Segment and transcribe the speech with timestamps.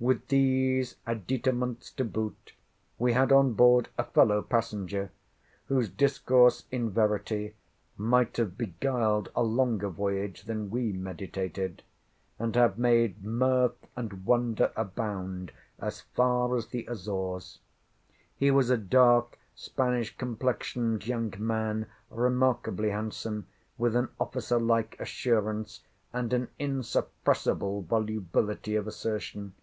[0.00, 2.52] With these additaments to boot,
[3.00, 5.10] we had on board a fellow passenger,
[5.66, 7.56] whose discourse in verity
[7.96, 11.82] might have beguiled a longer voyage than we meditated,
[12.38, 17.58] and have made mirth and wonder abound as far as the Azores.
[18.36, 25.80] He was a dark, Spanish complexioned young man, remarkably handsome, with an officer like assurance,
[26.12, 29.54] and an insuppressible volubility of assertion.